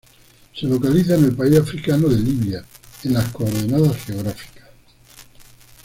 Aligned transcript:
Se 0.55 0.65
localiza 0.65 1.13
en 1.13 1.25
el 1.25 1.35
país 1.35 1.59
africano 1.59 2.07
de 2.07 2.17
Libia 2.17 2.65
en 3.03 3.13
las 3.13 3.27
coordenadas 3.29 4.03
geográficas 4.03 4.67